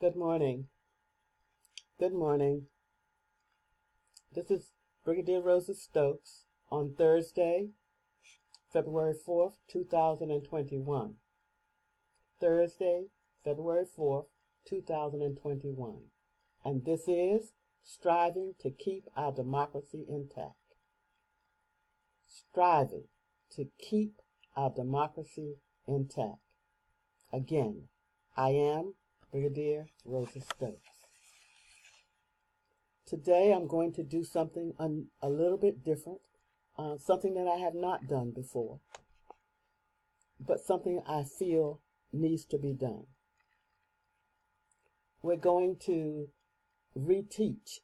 [0.00, 0.66] Good morning.
[2.00, 2.66] Good morning.
[4.34, 4.72] This is
[5.04, 7.68] Brigadier Rosa Stokes on Thursday,
[8.72, 11.14] February 4th, 2021.
[12.40, 13.04] Thursday,
[13.44, 14.26] February 4th,
[14.68, 15.96] 2021.
[16.64, 17.52] And this is
[17.84, 20.74] Striving to Keep Our Democracy Intact.
[22.26, 23.04] Striving
[23.52, 24.16] to keep
[24.56, 25.54] our democracy
[25.86, 26.40] intact.
[27.32, 27.84] Again,
[28.36, 28.94] I am
[29.34, 31.08] Brigadier Rosa Stokes.
[33.04, 36.20] Today I'm going to do something un- a little bit different,
[36.78, 38.78] uh, something that I have not done before,
[40.38, 41.80] but something I feel
[42.12, 43.06] needs to be done.
[45.20, 46.28] We're going to
[46.96, 47.80] reteach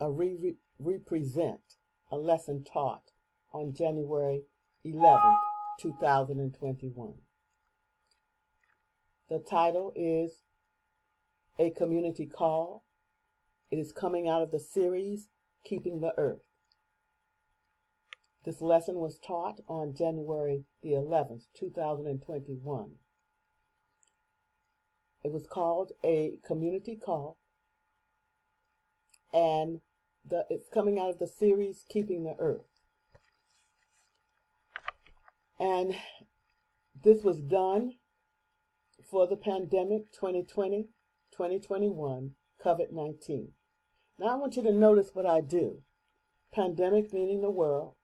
[0.00, 1.76] or re- represent
[2.10, 3.12] a lesson taught
[3.52, 4.42] on January
[4.84, 5.38] 11th,
[5.80, 7.14] 2021.
[9.28, 10.40] The title is
[11.58, 12.84] A Community Call.
[13.70, 15.28] It is coming out of the series
[15.64, 16.42] Keeping the Earth.
[18.44, 22.90] This lesson was taught on January the 11th, 2021.
[25.24, 27.36] It was called A Community Call,
[29.32, 29.80] and
[30.24, 32.70] the, it's coming out of the series Keeping the Earth.
[35.58, 35.96] And
[37.02, 37.94] this was done
[39.10, 40.88] for the pandemic 2020
[41.32, 42.32] 2021
[42.64, 43.52] COVID 19.
[44.18, 45.82] Now I want you to notice what I do.
[46.52, 47.94] Pandemic meaning the world,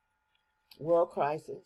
[0.78, 1.64] world crisis.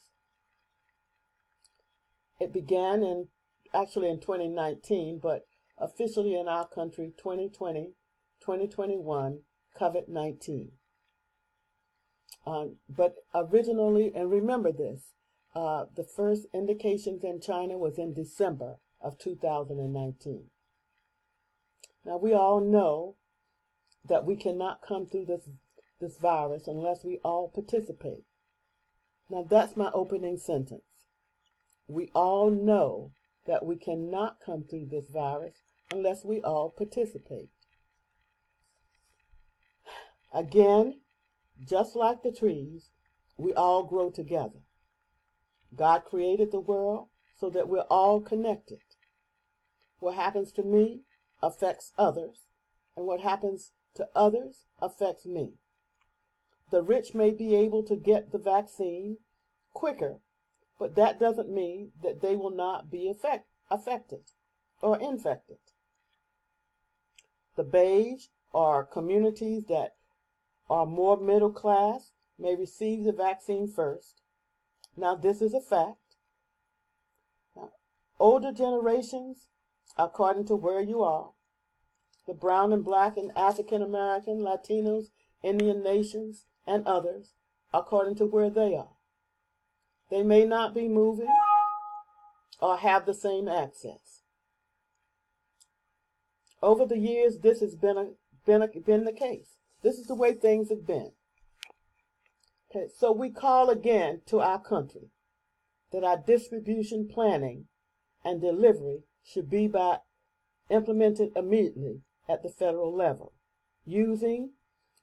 [2.40, 3.28] It began in
[3.74, 5.42] actually in 2019, but
[5.76, 7.94] officially in our country 2020
[8.40, 9.40] 2021
[9.78, 10.70] COVID 19.
[12.46, 15.12] Um, but originally, and remember this,
[15.54, 20.44] uh, the first indications in China was in December of 2019.
[22.08, 23.16] Now we all know
[24.02, 25.46] that we cannot come through this
[26.00, 28.24] this virus unless we all participate.
[29.28, 31.04] Now that's my opening sentence.
[31.86, 33.12] We all know
[33.46, 35.56] that we cannot come through this virus
[35.92, 37.50] unless we all participate.
[40.32, 41.00] Again,
[41.62, 42.88] just like the trees,
[43.36, 44.60] we all grow together.
[45.76, 48.80] God created the world so that we're all connected.
[49.98, 51.02] What happens to me
[51.42, 52.46] affects others,
[52.96, 55.54] and what happens to others affects me.
[56.70, 59.18] The rich may be able to get the vaccine
[59.72, 60.18] quicker,
[60.78, 64.30] but that doesn't mean that they will not be affect, affected
[64.80, 65.58] or infected.
[67.56, 69.94] The beige or communities that
[70.70, 74.22] are more middle class may receive the vaccine first.
[74.96, 76.16] Now, this is a fact.
[77.56, 77.70] Now,
[78.18, 79.48] older generations,
[79.98, 81.30] according to where you are,
[82.26, 85.06] the brown and black and African American, Latinos,
[85.42, 87.32] Indian nations, and others,
[87.72, 88.96] according to where they are.
[90.10, 91.34] They may not be moving
[92.60, 94.22] or have the same access.
[96.62, 98.06] Over the years, this has been, a,
[98.44, 99.56] been, a, been the case.
[99.82, 101.12] This is the way things have been.
[102.70, 105.10] Okay, so we call again to our country
[105.92, 107.66] that our distribution planning
[108.24, 109.98] and delivery should be by
[110.70, 113.32] implemented immediately at the federal level
[113.84, 114.52] using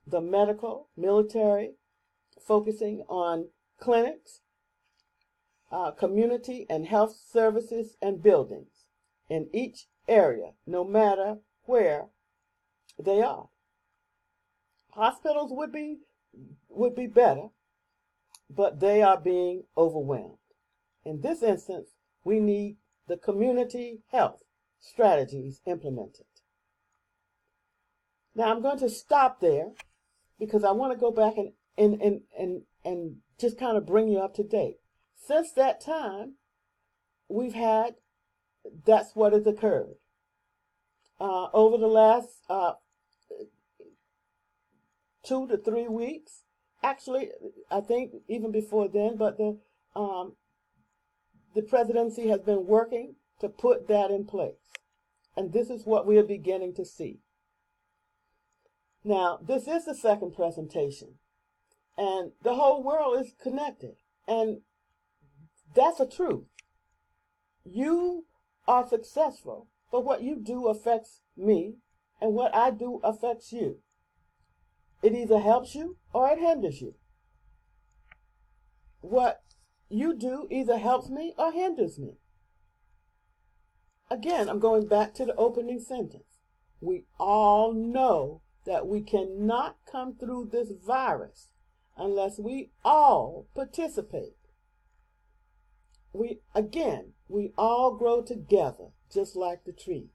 [0.05, 1.71] the medical, military,
[2.45, 3.49] focusing on
[3.79, 4.41] clinics,
[5.71, 8.85] uh, community and health services and buildings
[9.29, 12.05] in each area, no matter where
[13.03, 13.49] they are.
[14.91, 15.97] Hospitals would be
[16.69, 17.47] would be better,
[18.49, 20.37] but they are being overwhelmed.
[21.03, 21.89] In this instance,
[22.23, 24.43] we need the community health
[24.79, 26.25] strategies implemented.
[28.35, 29.71] Now I'm going to stop there
[30.39, 34.07] because I want to go back and, and, and, and, and just kind of bring
[34.07, 34.77] you up to date.
[35.15, 36.33] Since that time,
[37.29, 37.95] we've had,
[38.85, 39.95] that's what has occurred.
[41.19, 42.73] Uh, over the last uh,
[45.23, 46.43] two to three weeks,
[46.83, 47.29] actually,
[47.71, 49.57] I think even before then, but the,
[49.95, 50.33] um,
[51.55, 54.73] the presidency has been working to put that in place.
[55.35, 57.19] And this is what we are beginning to see.
[59.03, 61.15] Now, this is the second presentation,
[61.97, 63.95] and the whole world is connected,
[64.27, 64.61] and
[65.75, 66.45] that's a truth.
[67.63, 68.25] You
[68.67, 71.75] are successful, but what you do affects me,
[72.19, 73.77] and what I do affects you.
[75.03, 76.95] It either helps you or it hinders you.
[79.01, 79.41] What
[79.95, 82.17] you do either helps me or hinders me.
[84.11, 86.23] Again, I'm going back to the opening sentence.
[86.81, 91.49] we all know that we cannot come through this virus
[91.97, 94.35] unless we all participate.
[96.13, 100.09] We again, we all grow together just like the trees.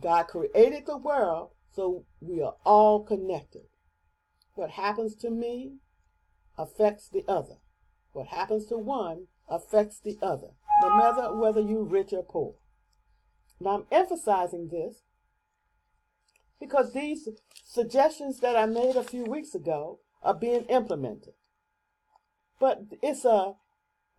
[0.00, 3.62] God created the world so we are all connected.
[4.54, 5.78] What happens to me
[6.56, 7.61] affects the other.
[8.12, 10.48] What happens to one affects the other,
[10.82, 12.54] no matter whether you're rich or poor.
[13.60, 15.02] Now I'm emphasizing this
[16.60, 17.28] because these
[17.64, 21.34] suggestions that I made a few weeks ago are being implemented.
[22.60, 23.54] But it's a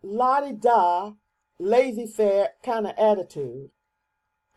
[0.02, 1.12] la-di-da,
[1.58, 3.70] laissez-faire kind of attitude,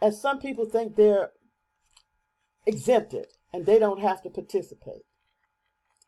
[0.02, 1.32] as some people think they're
[2.66, 5.06] exempted and they don't have to participate.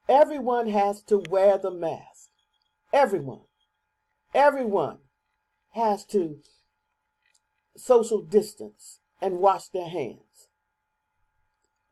[0.10, 2.09] Everyone has to wear the mask.
[2.92, 3.42] Everyone.
[4.34, 4.98] Everyone
[5.74, 6.38] has to
[7.78, 10.48] social distance and wash their hands.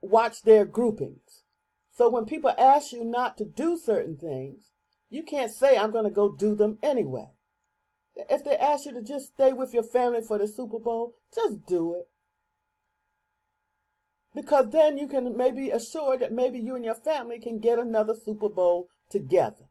[0.02, 1.44] Watch their groupings.
[1.92, 4.72] So when people ask you not to do certain things,
[5.10, 7.30] you can't say, I'm going to go do them anyway.
[8.16, 11.66] If they ask you to just stay with your family for the Super Bowl, just
[11.66, 12.08] do it.
[14.36, 18.14] Because then you can maybe assure that maybe you and your family can get another
[18.14, 19.66] Super Bowl together.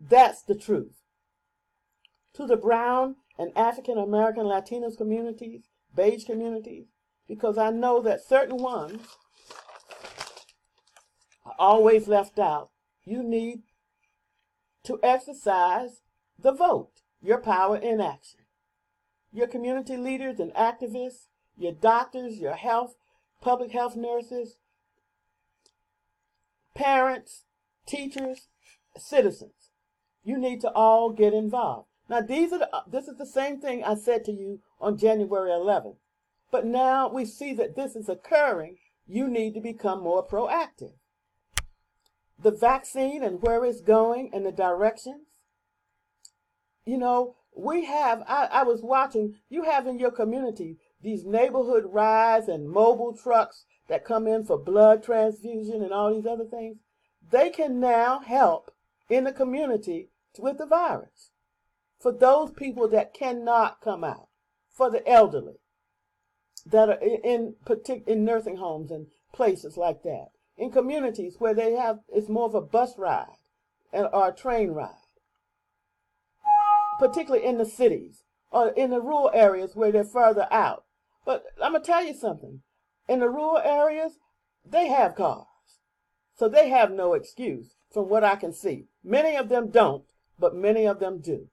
[0.00, 1.02] That's the truth.
[2.34, 6.86] To the brown and African American Latinos communities, beige communities,
[7.26, 9.00] because I know that certain ones
[11.44, 12.70] are always left out.
[13.04, 13.62] You need
[14.84, 16.02] to exercise
[16.38, 18.40] the vote, your power in action.
[19.32, 22.94] Your community leaders and activists, your doctors, your health,
[23.40, 24.56] public health nurses,
[26.74, 27.44] parents,
[27.86, 28.48] teachers,
[28.96, 29.65] citizens.
[30.26, 31.86] You need to all get involved.
[32.08, 34.98] Now, these are the, uh, this is the same thing I said to you on
[34.98, 35.96] January 11th.
[36.50, 38.76] But now we see that this is occurring.
[39.06, 40.94] You need to become more proactive
[42.38, 45.26] the vaccine and where it's going and the directions.
[46.84, 51.84] You know, we have, I, I was watching, you have in your community these neighborhood
[51.86, 56.78] rides and mobile trucks that come in for blood transfusion and all these other things.
[57.30, 58.70] They can now help
[59.08, 61.30] in the community with the virus
[61.98, 64.28] for those people that cannot come out,
[64.70, 65.60] for the elderly
[66.64, 71.72] that are in, partic- in nursing homes and places like that in communities where they
[71.72, 73.38] have it's more of a bus ride
[73.92, 74.94] and or a train ride,
[76.98, 80.84] particularly in the cities or in the rural areas where they're further out.
[81.24, 82.62] But I'm gonna tell you something.
[83.08, 84.18] In the rural areas,
[84.64, 85.46] they have cars,
[86.34, 88.86] so they have no excuse from what I can see.
[89.04, 90.04] Many of them don't,
[90.38, 91.48] but many of them do.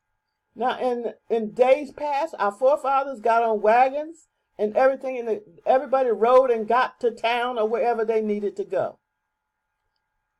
[0.55, 4.27] Now, in in days past, our forefathers got on wagons
[4.57, 8.99] and everything, and everybody rode and got to town or wherever they needed to go.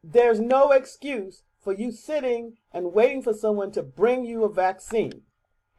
[0.03, 5.23] There's no excuse for you sitting and waiting for someone to bring you a vaccine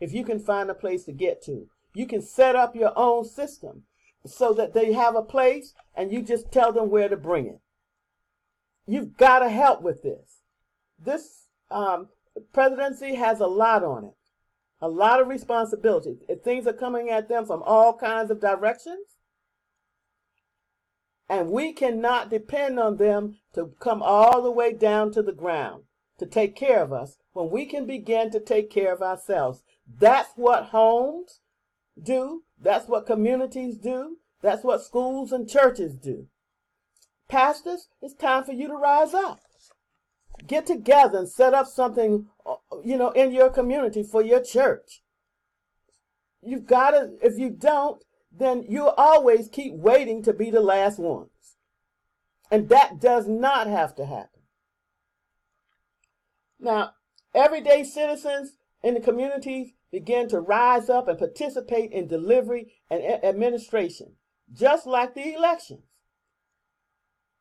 [0.00, 1.68] if you can find a place to get to.
[1.94, 3.84] You can set up your own system
[4.26, 7.60] so that they have a place and you just tell them where to bring it.
[8.86, 10.40] You've got to help with this.
[10.98, 12.08] This um,
[12.52, 14.14] presidency has a lot on it
[14.84, 16.18] a lot of responsibility.
[16.28, 19.18] If things are coming at them from all kinds of directions,
[21.26, 25.84] and we cannot depend on them to come all the way down to the ground
[26.18, 29.62] to take care of us when we can begin to take care of ourselves.
[29.88, 31.40] That's what homes
[32.00, 32.42] do.
[32.60, 34.18] That's what communities do.
[34.42, 36.26] That's what schools and churches do.
[37.26, 39.40] Pastors, it's time for you to rise up
[40.46, 45.02] get together and set up something, uh, you know, in your community for your church.
[46.42, 50.98] You've got to, if you don't, then you'll always keep waiting to be the last
[50.98, 51.30] ones.
[52.50, 54.42] And that does not have to happen.
[56.60, 56.92] Now,
[57.34, 64.16] everyday citizens in the communities begin to rise up and participate in delivery and administration,
[64.52, 65.84] just like the elections.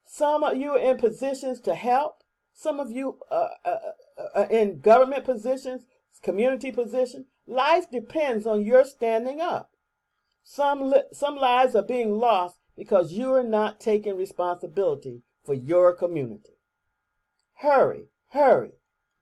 [0.05, 2.22] Some of you are in positions to help,
[2.53, 3.77] some of you uh, uh,
[4.17, 5.83] uh, uh, in government positions,
[6.21, 7.25] community positions.
[7.47, 9.71] Life depends on your standing up.
[10.43, 15.93] Some, li- some lives are being lost because you are not taking responsibility for your
[15.93, 16.57] community.
[17.55, 18.73] Hurry, hurry.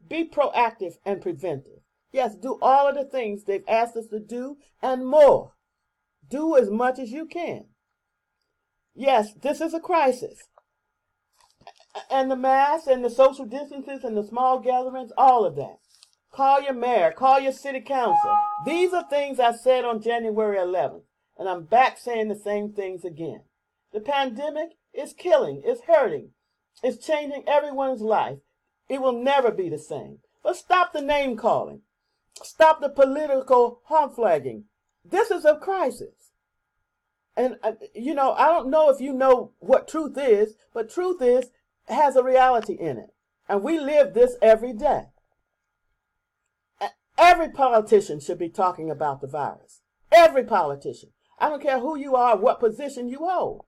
[0.08, 1.82] Be proactive and preventive.
[2.12, 5.54] Yes, do all of the things they've asked us to do and more.
[6.28, 7.66] Do as much as you can.
[8.94, 10.50] Yes, this is a crisis
[12.10, 15.78] and the mask and the social distances and the small gatherings, all of that.
[16.32, 18.38] Call your mayor, call your city council.
[18.66, 21.04] These are things I said on January 11th,
[21.38, 23.42] and I'm back saying the same things again.
[23.92, 26.30] The pandemic is killing, it's hurting,
[26.82, 28.40] it's changing everyone's life.
[28.88, 30.20] It will never be the same.
[30.44, 31.82] But stop the name calling.
[32.44, 34.66] Stop the political harm flagging.
[35.06, 36.32] This is a crisis.
[37.38, 41.22] And, uh, you know, I don't know if you know what truth is, but truth
[41.22, 41.52] is,
[41.92, 43.10] has a reality in it.
[43.48, 45.08] And we live this every day.
[47.18, 49.82] Every politician should be talking about the virus.
[50.12, 51.10] Every politician.
[51.38, 53.66] I don't care who you are, what position you hold.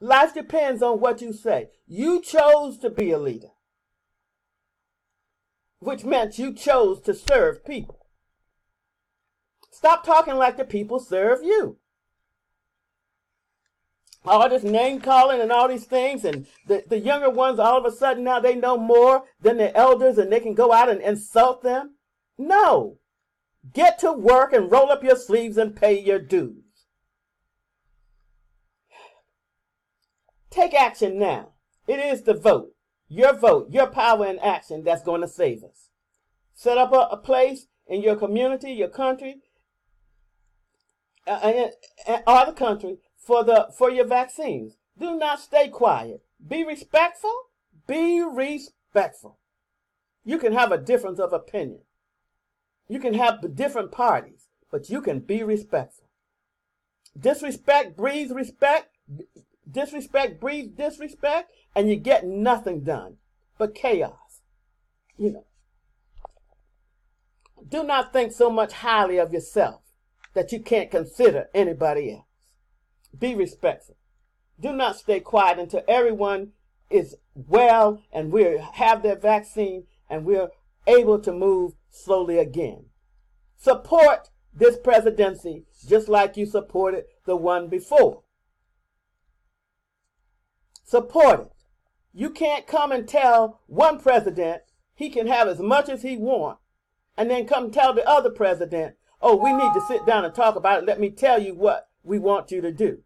[0.00, 1.68] Life depends on what you say.
[1.86, 3.50] You chose to be a leader,
[5.78, 8.06] which meant you chose to serve people.
[9.70, 11.78] Stop talking like the people serve you.
[14.24, 17.90] All this name calling and all these things, and the, the younger ones, all of
[17.90, 21.00] a sudden now they know more than the elders and they can go out and
[21.00, 21.94] insult them.
[22.36, 22.98] No.
[23.72, 26.64] Get to work and roll up your sleeves and pay your dues.
[30.50, 31.50] Take action now.
[31.86, 32.74] It is the vote,
[33.08, 35.88] your vote, your power in action that's going to save us.
[36.54, 39.36] Set up a, a place in your community, your country,
[41.26, 41.68] uh,
[42.06, 44.76] uh, or the country for the for your vaccines.
[44.98, 46.22] Do not stay quiet.
[46.46, 47.34] Be respectful.
[47.86, 49.38] Be respectful.
[50.24, 51.80] You can have a difference of opinion.
[52.88, 56.08] You can have different parties, but you can be respectful.
[57.18, 58.88] Disrespect breeds respect.
[59.70, 63.16] Disrespect breeds disrespect, and you get nothing done
[63.58, 64.40] but chaos.
[65.16, 65.44] You know.
[67.68, 69.82] Do not think so much highly of yourself
[70.34, 72.24] that you can't consider anybody else.
[73.18, 73.96] Be respectful.
[74.58, 76.52] Do not stay quiet until everyone
[76.90, 80.48] is well and we have their vaccine and we're
[80.86, 82.86] able to move slowly again.
[83.56, 88.22] Support this presidency just like you supported the one before.
[90.84, 91.52] Support it.
[92.12, 94.62] You can't come and tell one president
[94.94, 96.60] he can have as much as he wants
[97.16, 100.56] and then come tell the other president, oh, we need to sit down and talk
[100.56, 100.86] about it.
[100.86, 103.02] Let me tell you what we want you to do.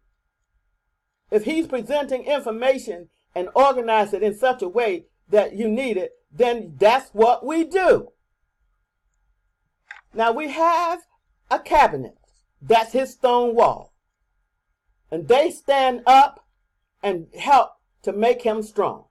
[1.31, 6.11] If he's presenting information and organize it in such a way that you need it,
[6.31, 8.09] then that's what we do.
[10.13, 11.01] Now we have
[11.51, 12.17] a cabinet.
[12.61, 13.93] That's his stone wall.
[15.11, 16.45] And they stand up
[17.03, 17.71] and help
[18.03, 19.05] to make him strong.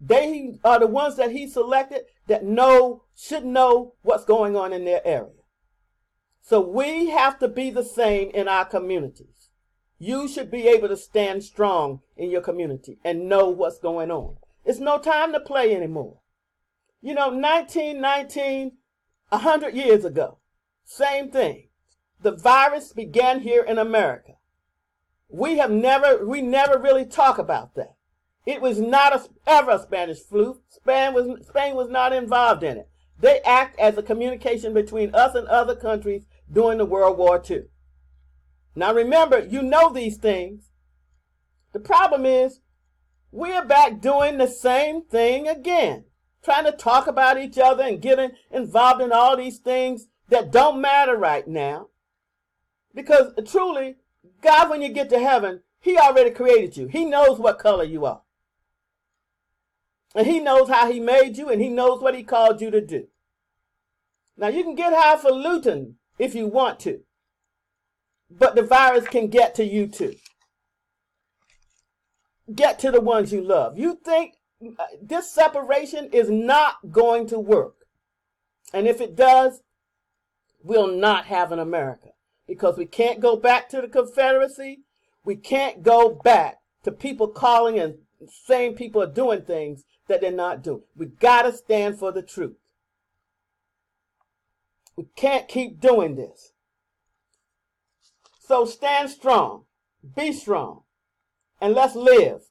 [0.00, 4.84] They are the ones that he selected that know, should know what's going on in
[4.84, 5.30] their area.
[6.46, 9.50] So we have to be the same in our communities.
[9.98, 14.36] You should be able to stand strong in your community and know what's going on.
[14.64, 16.20] It's no time to play anymore.
[17.02, 18.76] You know, 1919
[19.32, 20.38] a hundred years ago.
[20.84, 21.66] Same thing.
[22.22, 24.34] The virus began here in America.
[25.28, 27.96] We have never, we never really talk about that.
[28.46, 30.60] It was not a, ever a Spanish flu.
[30.68, 32.88] Spain was, Spain was not involved in it.
[33.18, 37.64] They act as a communication between us and other countries during the World War II.
[38.74, 40.70] Now remember, you know these things.
[41.72, 42.60] The problem is,
[43.32, 46.04] we're back doing the same thing again
[46.46, 50.80] trying to talk about each other and getting involved in all these things that don't
[50.80, 51.88] matter right now.
[52.94, 53.96] Because truly,
[54.42, 56.86] God, when you get to heaven, He already created you.
[56.86, 58.22] He knows what color you are.
[60.14, 62.80] And He knows how He made you, and He knows what He called you to
[62.80, 63.08] do.
[64.36, 67.00] Now, you can get highfalutin if you want to,
[68.30, 70.16] but the virus can get to you too.
[72.54, 73.78] Get to the ones you love.
[73.78, 74.34] You think
[74.78, 77.74] uh, this separation is not going to work.
[78.72, 79.60] And if it does,
[80.62, 82.10] we'll not have an America
[82.46, 84.80] because we can't go back to the Confederacy.
[85.24, 87.96] We can't go back to people calling and
[88.46, 90.82] saying people are doing things that they're not doing.
[90.96, 92.56] We got to stand for the truth.
[94.96, 96.52] We can't keep doing this.
[98.40, 99.64] So stand strong,
[100.14, 100.82] be strong,
[101.60, 102.42] and let's live.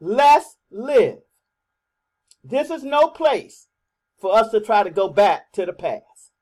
[0.00, 1.18] Let's live.
[2.42, 3.68] This is no place
[4.18, 6.32] for us to try to go back to the past.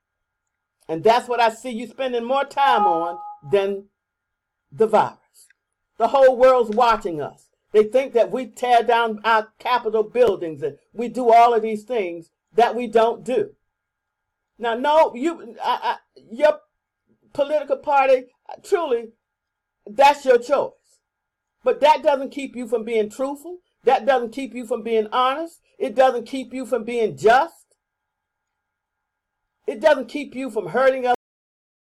[0.87, 3.19] And that's what I see you spending more time on
[3.51, 3.85] than
[4.71, 5.19] the virus.
[5.97, 7.49] The whole world's watching us.
[7.71, 11.83] They think that we tear down our Capitol buildings and we do all of these
[11.83, 13.51] things that we don't do.
[14.59, 15.95] Now, no, you, I, I,
[16.29, 16.59] your
[17.33, 19.13] political party, uh, truly,
[19.87, 20.73] that's your choice.
[21.63, 23.59] But that doesn't keep you from being truthful.
[23.85, 25.61] That doesn't keep you from being honest.
[25.77, 27.75] It doesn't keep you from being just.
[29.65, 31.05] It doesn't keep you from hurting